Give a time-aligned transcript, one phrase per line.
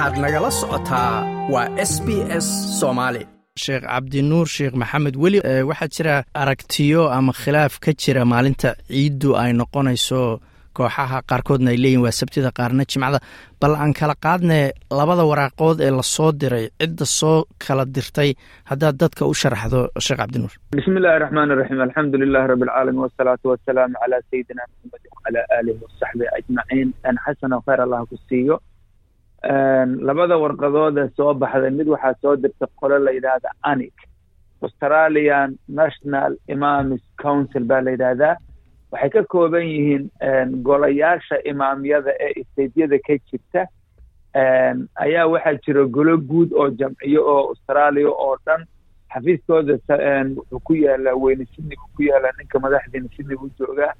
[0.00, 1.14] waxaad nagala socotaa
[1.52, 2.08] waa s b
[2.44, 2.46] s
[2.80, 3.22] soomaali
[3.64, 5.38] sheekh cabdinuur sheekh maxamed weli.
[5.70, 10.20] Waxaa jira aragtiyo ama khilaaf ka jira maalinta ciiddu ay noqonayso
[10.76, 13.18] kooxaha qaarkoodna ay leeyihiin waa sabtida qaarna jimcada.
[13.60, 14.58] Bal aan kala qaadne
[14.98, 18.30] labada waraaqood ee la soo diray cidda soo kala dirtay
[18.70, 23.44] haddaad dadka u sharaxdo sheekh cabdinuur bismi illahi raxmaan iraxiim alxamdu lilahi rabi alcaalamiin wasalaatu
[23.52, 26.88] wasalaamu calaa sayidina maxamedin wacalaa aalihi wasaxbihi ajmaciin.
[27.24, 28.56] Xasano khayr allah ku siiyo
[29.44, 33.94] labada warqadood ee soo baxday mid waxaa soo dirtay qolo la yidhaahda anic
[34.62, 38.36] australian national imamis council baa la yidhaahdaa.
[38.92, 40.10] Waxay ka kooban yihiin
[40.62, 43.66] golayaasha imaamyada ee isteydyada ka jirta.
[45.04, 48.66] Ayaa waxaa jira golo guud oo jamciyo oo australia oo dhan.
[49.14, 49.72] Xafiiskooda
[50.36, 53.94] wuxuu ku yaalaa weyne sydney buu ku yaalaa ninka madaxdiina sydney buu joogaa.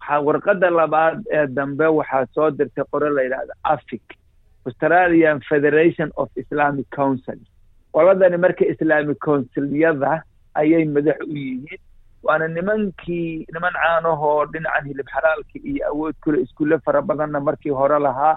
[0.00, 4.02] Waxaa warqada labaad ee dambe waxaa soo dirtay qore la yidhahda afic
[4.66, 7.38] australian federation of islamic council.
[7.94, 10.22] Qoladani marka islamic councilyada
[10.60, 11.80] ayay madax u yihiin
[12.26, 17.98] waana nimankii niman caanahoo dhinacan hilib xalaalka iyo awood kule iskuulle fara badanna markii hore
[18.06, 18.36] lahaa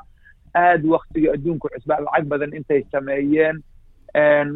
[0.56, 3.64] aad waktigii adduunku cusbaa lacag badan intay sameeyeen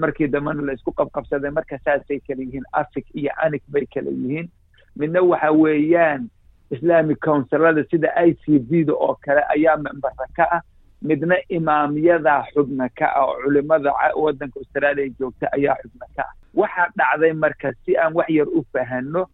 [0.04, 4.50] markii dambena la isku qabqabsaday marka saasay kala yihiin afic iyo anic bay kala yihiin.
[4.96, 6.30] Midna waxa weeyaan
[6.72, 10.62] islamic councilada sida i c v da oo kale ayaa membera ka ah
[11.04, 13.92] midna imaamyada xubna ka ah oo culimada
[14.24, 16.34] waddanka austraaliya joogta ayaa xubna ka ah.
[16.54, 19.26] Waxaa dhacday marka si aan wax yar u fahano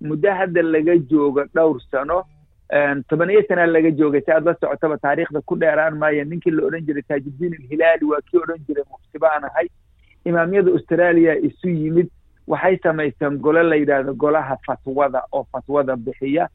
[0.00, 2.18] muddo hadda laga joogo dhowr sano
[3.08, 6.66] toban iyo sanaa laga joogay si aad la socotaba taariikhda ku dheeraan maaya ninkii la
[6.66, 9.68] odhan jiray taajuddiin alhilaali waa kii odhan jiray mufti baan ahay.
[10.24, 12.08] Imaamyada austraaliya isu yimid
[12.46, 16.48] waxay samaysteen golo la yidhaahdo golaha fatwada oo fatwada bixiya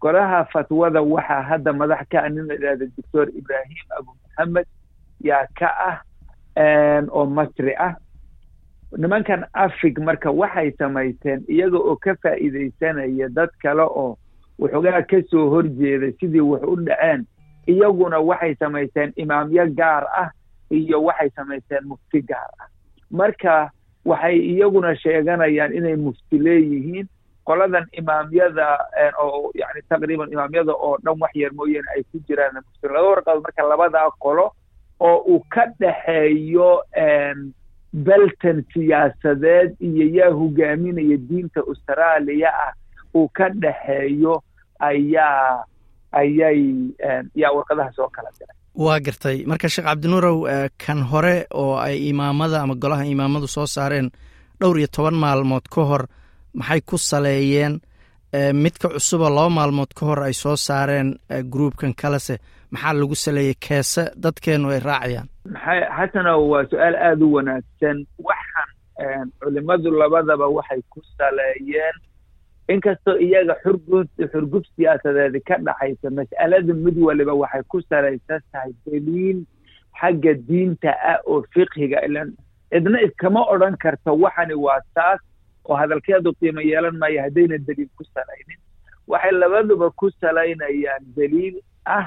[0.00, 4.66] golaha fatwada waxaa hadda madax ka ah nin la yidhahdo doctor ibrahim abu maxamed
[5.20, 5.96] yaa ka ah
[7.12, 7.94] oo masri ah.
[8.96, 14.16] Nimankan afig marka waxay samaysteen iyaga oo ka faa'iidaysanaya dad kale oo
[14.58, 17.26] waxoogaa ka soo horjeeday sidii wax u dhaceen
[17.66, 20.30] iyaguna waxay samaysteen imaamyo gaar ah
[20.70, 22.66] iyo waxay samaysteen mufti gaar ah.
[23.10, 23.70] Marka
[24.04, 27.06] waxay iyaguna sheeganayaan inay mufti leeyihiin
[27.48, 28.66] qoladan imaamyada
[29.24, 33.42] oo yani taqriiban imaamyada oo dhan wax yar mooyaane ay ku jiraan mufti laba warqadood
[33.46, 34.46] marka labadaa qolo
[35.08, 36.68] oo uu ka dhaxeeyo
[38.06, 42.72] belton siyaasadeed iyo yaa hogaaminaya diinta austraaliya ah
[43.18, 44.34] uu ka dhaxeeyo
[44.78, 45.64] ayaa
[46.20, 46.60] ayay
[47.40, 49.36] yaa warqadaha soo kala diray waa gartay.
[49.50, 50.38] Marka sheekh cabdinuurow
[50.84, 54.10] kan hore oo ay imaamada ama golaha imaamadu soo saareen
[54.60, 56.02] dhowr iyo toban maalmood ka hor
[56.58, 57.74] maxay ku saleeyeen
[58.62, 61.08] midka cusuboo laba maalmood ka hor ay soo saareen
[61.52, 62.34] groupkan kalese
[62.72, 64.02] maxaa lagu saleeyey keese?
[64.22, 65.28] Dadkeenu ay raacayaan.
[65.96, 67.96] Xasanow waa su'aal aada u wanaagsan.
[68.28, 71.96] Waxaan culimadu labadaba waxay ku saleeyeen.
[72.72, 73.54] Inkastoo iyaga
[74.32, 79.38] xurgub siyaasadeedi ka dhaxaysa mas'alada mid waliba waxay ku salaysan tahay daliil
[80.00, 82.28] xagga diinta ah oo fiqhiga ilan.
[82.72, 85.20] Cidna iskama odran karta waxani waa taas
[85.68, 88.58] oo hadalkeedu qiimo yeelan maayo haddayna daliil ku salaynin.
[89.12, 92.06] Waxay labaduba ku salaynayaan daliil ah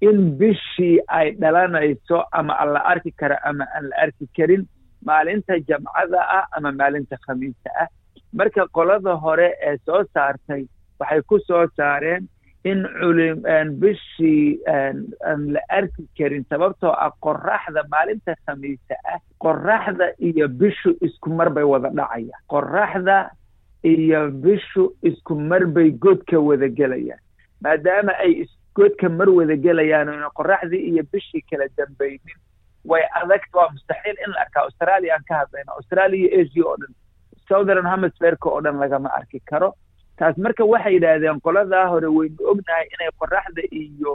[0.00, 4.62] in bishii ay dhalanayso ama aan la arki karo ama aan la arki karin
[5.08, 7.88] maalinta jamcada ah ama maalinta khamiista ah.
[8.32, 10.62] Marka qolada hore ee soo saartay
[11.00, 12.28] waxay ku soo saareen
[12.64, 13.40] in culim
[13.80, 15.06] bishii aan
[15.54, 21.64] la arki karin sababtoo ah qoraxda maalinta khamiista ah qoraxda iyo bishu isku mar bay
[21.64, 22.42] wada dhacayaan.
[22.52, 23.30] Qoraxda
[23.84, 27.20] iyo bishu isku mar bay godka wada gelayaan.
[27.64, 28.44] Maadaama ay
[28.76, 32.38] godka mar wada gelayaan oyna qoraxdii iyo bishii kala dambaynin
[32.84, 34.62] way adag waa mustaxiil in la arkaa.
[34.68, 36.92] Australia aan ka hadlayna australia iyo asia oo dhan
[37.48, 39.74] southern hemisferka oo dhan lagama arki karo
[40.20, 44.14] taas marka waxay yidhaahdeen qoladaa hore waynu ognahay inay qoraxda iyo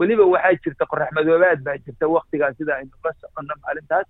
[0.00, 4.06] weliba waxaa jirta qorax madoobaad baa jirta waktigaas sida aynu la soconno maalintaas.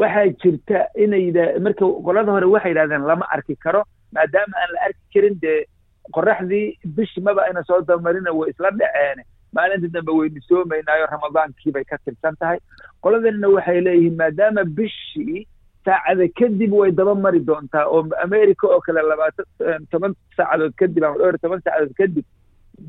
[0.00, 1.24] Waxaa jirta inay
[1.66, 3.82] marka qolada hore waxay yidhahdeen lama arki karo
[4.14, 5.58] maadaama aan la arki karin dee
[6.16, 9.22] qoraxdii bishi maba ayna soo damarina way isla dhaceene
[9.56, 12.58] maalinta dambe waynu soomaynaayo ramadaankii bay ka tirsan tahay.
[13.02, 15.46] Qoladanina waxay leeyihiin maadaama bishii
[15.88, 19.46] saacada kadib way daba mari doontaa oo america oo kale labaatan
[19.92, 22.26] toban saacadood kadib ama dhowr toban saacadood kadib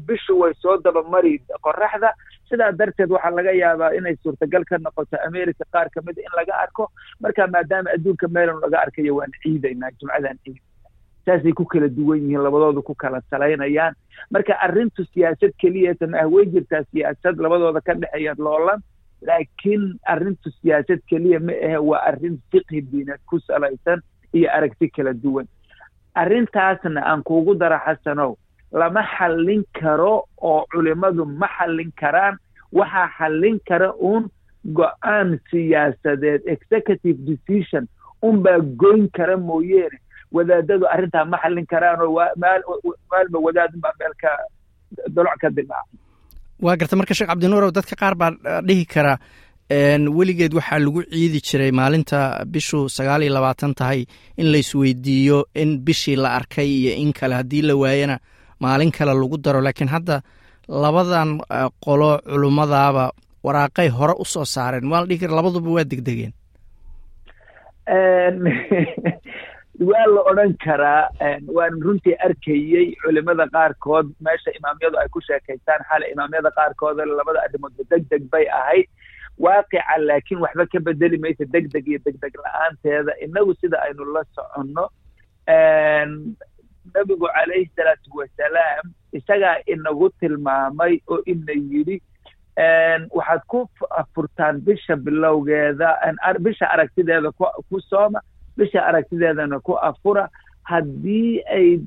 [0.07, 1.31] bishu way soo daba mari
[1.65, 2.09] qoraxda.
[2.49, 6.85] Sidaa darteed waxaa laga yaabaa inay suurtagal ka noqoto america qaar kamida in laga arko
[7.23, 10.57] marka maadaama adduunka meelan laga arkayo waan ciidaynaa jumcadan ciid.
[11.25, 13.93] Saasay ku kala duwan yihiin labadooda ku kala salaynayaan.
[14.33, 18.81] Marka arrintu siyaasad keliyata ma ah way jirtaa siyaasad labadooda ka dhexeeya loolan
[19.27, 24.01] laakiin arrintu siyaasad keliya ma ahe waa arrin fiqhi diineed ku salaysan
[24.33, 25.47] iyo aragti kala duwan.
[26.15, 28.35] Arrintaasna aan kuugu dara xasanow
[28.71, 32.37] lama xallin karo oo culimmadu ma xallin karaan.
[32.71, 34.29] Waxaa xallin kara uun
[34.73, 37.87] go'aan siyaasadeed executive decision
[38.21, 39.97] unbaa goyn kara mooyeene.
[40.31, 42.13] Wadaadadu arrintaa ma xallin karaanoo
[43.11, 44.29] maalba wadaadunbaa meelka
[45.15, 45.97] doloc ka dilaaca
[46.61, 48.31] waa garta marka sheekh cabdinuurow dadka qaar baa
[48.67, 49.17] dhihi kara
[49.69, 54.05] weligeed waxaa lagu ciidi jiray maalinta bishu sagaal iyo labaatan tahay
[54.37, 58.19] in laisweydiiyo in bishii la arkay iyo in kale haddii la waayana
[58.59, 59.61] maalin kale lagu daro.
[59.61, 60.21] Laakiin hadda
[60.67, 61.39] labadan
[61.79, 63.11] qolo culummadaaba
[63.43, 64.89] waraaqay hore u soo saareen.
[64.91, 66.33] Waa la dhihi kara labaduba waa degdegeen
[69.79, 71.09] waa la odran karaa
[71.57, 74.07] waan runtii arkayey culimada qaarkood.
[74.25, 78.87] Meesha imaamyadu ay ku sheekaystaan xale imaamyada qaarkood labada arrimoodba deg deg bay ahayd.
[79.39, 83.15] Waaqica laakiin waxba ka bedeli maysa deg deg iyo deg deg la'aanteeda.
[83.23, 84.89] Inagu sida aynu la soconno
[86.95, 91.97] nebigu calayhi salaatu wasalaam isagaa inagu tilmaamay oo ina yidhi
[93.17, 93.59] waxaad ku
[94.15, 95.89] furtaan bisha bilowgeeda
[96.39, 97.31] bisha aragtideeda
[97.69, 98.19] ku sooma
[98.59, 100.27] bisha aragtideedana ku afura.
[100.69, 101.79] Haddii ay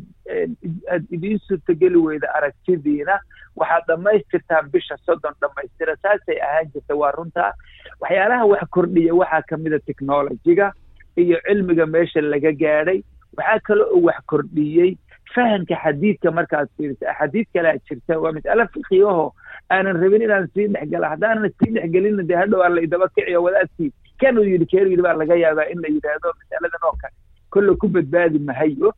[0.93, 3.19] aad idiin suurtogeli weyda aragtidiina
[3.61, 5.95] waxaad dhammaystirtaan bisha soddon dhammaystira.
[6.03, 7.53] Saasay ahaan jirta waa runtaa
[8.01, 10.73] waxyaalaha wax kordhiya waxaa ka mida technologiga
[11.17, 12.99] iyo cilmiga meesha laga gaadhay.
[13.37, 14.91] Waxaa kale oo wax kordhiyey
[15.35, 19.27] fahamka xadiidka markaad fiiriso axaadiid kalea jirta waa mas'ale fiqiyaho
[19.75, 23.91] aanan rabin inaan sii dhexgala haddaanan sii dhexgelina dee hadhow aan la idaba kiciyo wadaadkii.
[24.21, 27.15] Kanuu yidhi keenu yidhi baa laga yaabaa in la yidhaahdo mas'aladan oo kale.
[27.53, 28.93] Kolle ku badbaadi mahayo.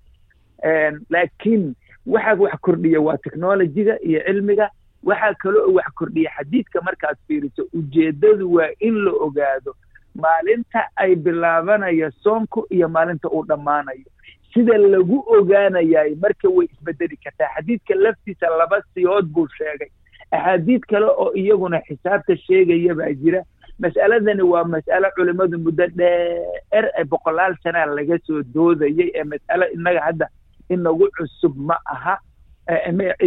[1.10, 1.74] Laakiin
[2.06, 4.70] waxaa wax kordhiya waa technologiga iyo cilmiga.
[5.04, 7.62] Waxaa kale oo wax kordhiya xadiidka markaad fiiriso.
[7.72, 9.74] Ujeeddadu waa in la ogaado
[10.14, 14.08] maalinta ay bilaabanayo soonku iyo maalinta uu dhammaanayo.
[14.54, 17.48] Sida lagu ogaanayay marka way isbedeli kartaa.
[17.56, 19.88] Xadiidka laftiisa laba siyood buu sheegay
[20.36, 23.42] axaadiid kale oo iyaguna xisaabta sheegaya baa jira.
[23.82, 30.00] Mas'aladani waa mas'alo culimmadu muddo dheer ee boqolaal sanaa laga soo doodayay ee mas'alo innaga
[30.06, 30.26] hadda
[30.70, 32.14] inagu cusub ma aha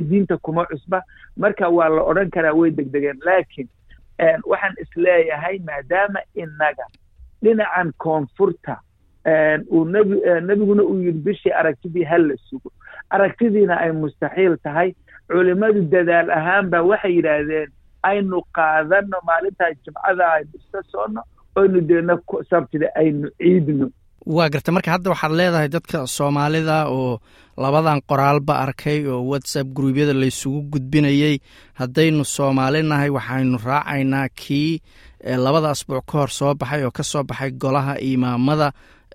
[0.09, 1.01] diinta kuma cusba.
[1.37, 3.67] Marka waa la odhan karaa way degdegeen laakiin
[4.51, 6.85] waxaan is leeyahay maadaama innaga
[7.43, 8.79] dhinacan koonfurta
[9.71, 10.15] uu nebi
[10.47, 12.71] nebiguna uu yidhi bishii aragtidii ha la sugo.
[13.09, 14.93] Aragtidiina ay mustaxiil tahay
[15.29, 17.69] culimmadu dadaal ahaanba waxay yidhaahdeen
[18.09, 21.21] aynu qaadano maalintaa jimcada aynu iska soonno
[21.59, 22.13] oynu deedna
[22.49, 23.87] sabtida aynu ciidno.
[24.35, 24.71] Waa garta.
[24.75, 27.19] Marka hadda waxaad leedahay dadka soomaalida oo
[27.63, 31.35] labadan qoraalba arkay oo whatsapp gruubyada laysugu gudbinayey
[31.79, 34.81] haddaynu soomaali nahay waxaynu raacaynaa kii
[35.45, 38.71] labada asbuuc ka hor soo baxay oo ka soo baxay golaha imaamada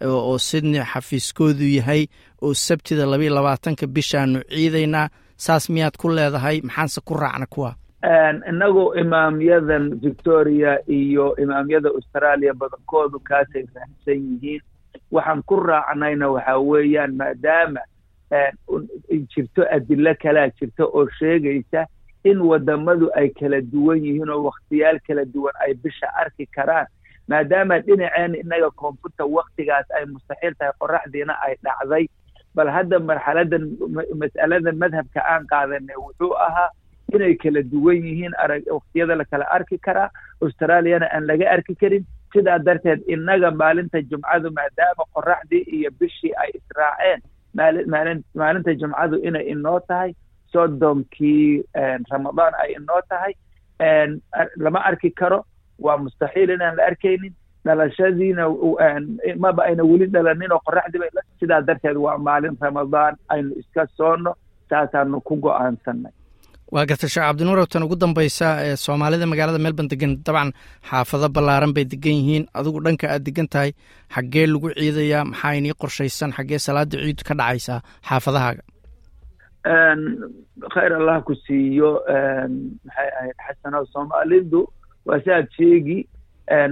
[0.07, 2.07] oo sidney xafiiskoodu yahay
[2.43, 5.09] oo sabtida labayo labaatanka bishaanu ciidaynaa
[5.45, 6.57] saas miyaad ku leedahay?
[6.63, 7.71] Maxaanse ku raacna kuwa.
[8.51, 14.63] Innagu imaamyadan victoria iyo imaamyada australia badankoodu kaasay raahsan yihiin.
[15.15, 17.81] Waxaan ku raacnayna waxa weeyaan maadaama
[19.35, 21.87] jirto adilo kalaa jirta oo sheegaysa
[22.25, 26.87] in wadamadu ay kala duwan yihiin oo wakhtiyaal kala duwan ay bisha arki karaan.
[27.29, 32.05] Maadaama dhinaceen innaga koonfurta waktigaas ay mustaxiil tahay qoraxdiina ay dhacday
[32.57, 33.65] bal hadda marxaladan
[34.23, 36.71] mas'aladan madhabka aan qaadanay wuxuu ahaa
[37.15, 40.09] inay kala duwan yihiin arag waktiyada la kala arki karaa
[40.45, 42.05] australiyana aan laga arki karin
[42.35, 47.21] sidaa darteed innaga maalinta jumcadu maadaama qoraxdii iyo bishii ay israaceen
[47.59, 50.11] maali maalin maalinta jumcadu inay inoo tahay
[50.53, 51.65] soddonkii
[52.13, 53.33] ramadaan ay inoo tahay
[54.65, 55.39] lama arki karo
[55.87, 57.35] waa mustaxiil inaan la arkaynin
[57.67, 58.45] dhalashadiina
[59.45, 64.33] maba ayna weli dhalanin oo qoraxdii bay sidaa darteed waa maalin ramadaan aynu iska soonno
[64.71, 66.13] saasaanu ku go'aansanay
[66.75, 70.51] waa garta sheekh cabdinuurow tan ugu dambaysa ee soomaalida magaalada melbourne degan dabcan
[70.91, 72.45] xaafado ballaaran bay degan yihiin.
[72.59, 73.71] Adigu dhanka aad degan tahay
[74.15, 77.79] xaggee lagu ciidayaa maxaa inii qorshaysan xaggee salaada ciidu ka dhacaysaa
[78.09, 78.63] xaafadahaaga?
[80.75, 81.91] Khayr allah ku siiyo
[82.87, 84.61] maxay ahayd xasanow soomaalidu
[85.07, 85.99] waa si aad sheegi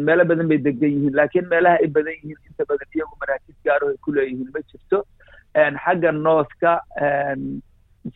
[0.07, 3.89] meelo badan bay degan yihiin laakiin meelaha ay badan yihiin inta badan iyagu maraakiis gaaro
[3.93, 5.05] ay ku leeyihiin ma jirto.
[5.85, 6.73] Xagga northka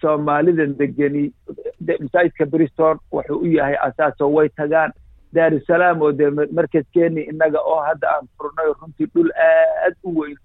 [0.00, 1.25] soomaalidan degeni
[2.00, 4.92] masaajidka briston wuxuu u yahay asaasoo way tagaan.
[5.35, 10.37] Daarusalaam oo dee markaskeeni innaga oo hadda aan furnay runtii dhul aad u weyn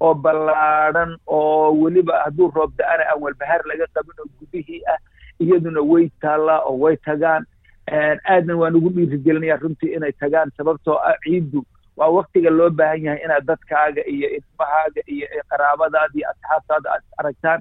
[0.00, 4.98] oo ballaadhan oo weliba hadduu roob da'ana aan walbahaar laga qabin oo gudihii ah
[5.40, 7.46] iyaduna way taallaa oo way tagaan
[7.92, 11.64] aadna waan ugu dhiirigelinaya runtii inay tagaan sababtoo ah ciiddu
[11.96, 17.60] waa waktiga loo baahan yahay inaad dadkaaga iyo ilmahaaga iyo qaraabadaada iyo asxaabtaada aad aragtaan.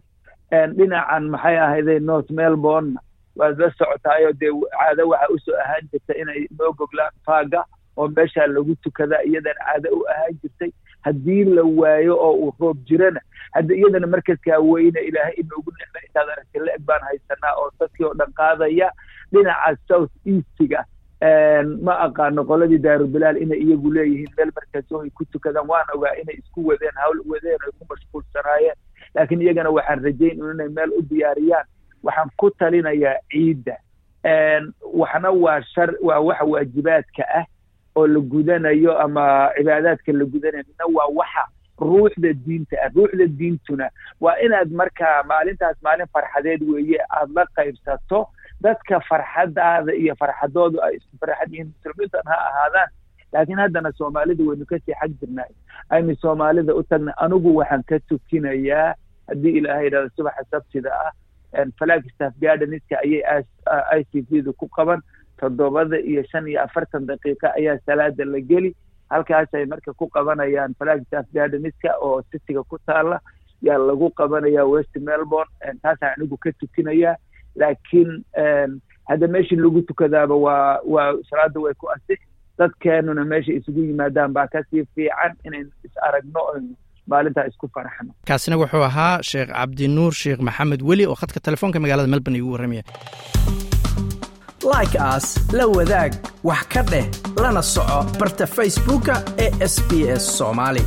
[0.78, 2.96] Dhinacan maxay ahayday north melbourne?
[3.36, 7.64] Waad la socotaayo dee caado waxa u soo ahaan jirta inay noo goglaan faaga
[7.98, 10.72] oo meeshaa lagu tukadaa iyadan caado u ahaan jirtay.
[11.06, 16.30] Haddii la waayo oo uu roob jirana hadda iyadana markaskaa weyne ilaahay inoogu nicma intaad
[16.34, 18.92] aragtay la-eg baan haysanaa oo dadkii oo dhan qaadaya
[19.34, 20.86] dhinaca south eastiga
[21.88, 25.68] ma aqaano qoladii daarubilaal inay iyagu leeyihiin meel markaasoo ay ku tukadaan?
[25.68, 28.76] Waan ogaa inay isku wadeen hawl wadeen ay ku mashquulsanaayeen.
[29.16, 31.66] Laakiin iyagana waxaan rajayn inay meel u diyaariyaan.
[32.04, 33.76] Waxaan ku talinayaa ciidda.
[34.94, 37.46] Waxna waa shar waa waxa waajibaadka ah
[37.96, 40.64] oo la gudanayo ama cibaadaadka la gudanayo.
[40.68, 41.44] Midna waa waxa
[41.80, 42.90] ruuxda diinta ah.
[42.96, 43.90] Ruuxda diintuna
[44.22, 48.28] waa inaad markaa maalintaas maalin farxadeed weeye aada la qaybsato
[48.64, 51.70] dadka farxadaada iyo farxadoodu ay isku farxad yihiin.
[51.76, 52.90] Muslimiintan ha ahaadaan
[53.34, 55.52] laakiin haddana soomaalida waynu ka sii xag jirnay.
[55.90, 58.94] Aynu soomaalida u tagna anigu waxaan ka tukinayaa.
[59.30, 61.12] Haddii ilaahay idhahdo subaxa sabtida ah
[61.80, 63.44] flagstaff gardenska ayay
[64.00, 65.02] i c v da ku qaban.
[65.40, 68.76] Toddobada iyo shan iyo afartan daqiiqa ayaa salaada la geli.
[69.10, 73.20] Halkaasay marka ku qabanayaan flagstaff gardenska oo citiga ku taala
[73.62, 75.50] yaa lagu qabanaya west melbourne
[75.82, 77.16] taasaan anigu ka tukinayaa
[77.62, 78.12] laakiin
[79.10, 82.20] hadda meeshii lagu tukadaaba waa waa salaada way ku asix
[82.60, 86.74] dadkeenuna meesha isugu yimaadaan baa ka sii fiican inaynu is aragno oynu
[87.12, 92.08] maalintaa isku faraxno kaasina wuxuu ahaa sheekh cabdinuur sheekh maxamed weli oo khadka telefoonka magaalada
[92.14, 92.84] melbourne igu warramaya
[94.74, 95.26] like as
[95.58, 96.12] la wadaag
[96.50, 97.06] wax ka dheh
[97.44, 99.92] lana soco barta facebooka ee sb
[100.22, 100.84] s soomaali